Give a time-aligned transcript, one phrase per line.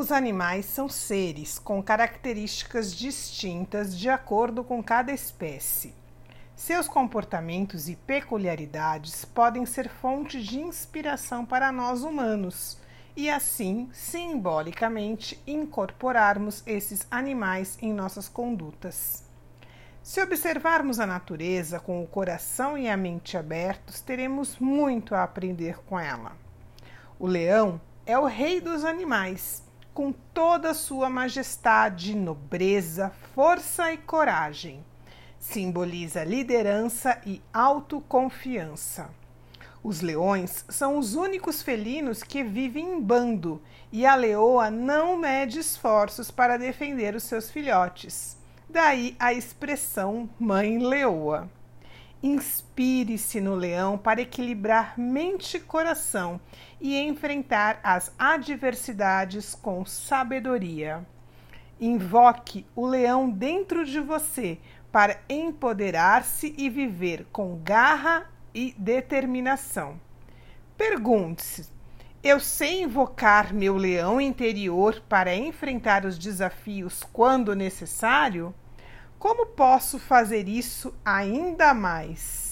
[0.00, 5.94] Os animais são seres com características distintas de acordo com cada espécie.
[6.56, 12.78] Seus comportamentos e peculiaridades podem ser fonte de inspiração para nós humanos
[13.14, 19.22] e, assim, simbolicamente, incorporarmos esses animais em nossas condutas.
[20.02, 25.76] Se observarmos a natureza com o coração e a mente abertos, teremos muito a aprender
[25.84, 26.32] com ela.
[27.18, 34.84] O leão é o rei dos animais com toda sua majestade, nobreza, força e coragem.
[35.38, 39.10] Simboliza liderança e autoconfiança.
[39.82, 45.58] Os leões são os únicos felinos que vivem em bando e a leoa não mede
[45.58, 48.36] esforços para defender os seus filhotes.
[48.68, 51.48] Daí a expressão mãe leoa.
[52.22, 56.40] Inspire-se no leão para equilibrar mente e coração
[56.80, 61.06] e enfrentar as adversidades com sabedoria.
[61.80, 64.58] Invoque o leão dentro de você
[64.92, 69.98] para empoderar-se e viver com garra e determinação.
[70.76, 71.68] Pergunte-se:
[72.22, 78.54] eu sei invocar meu leão interior para enfrentar os desafios quando necessário?
[79.20, 82.49] Como posso fazer isso ainda mais?